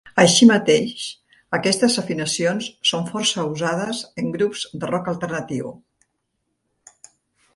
Així 0.21 0.45
mateix 0.51 1.01
aquestes 1.57 1.97
afinacions 2.03 2.69
són 2.91 3.05
força 3.11 3.45
usades 3.51 4.01
en 4.23 4.33
grups 4.39 4.65
de 4.85 4.89
rock 4.93 5.11
alternatiu. 5.13 5.69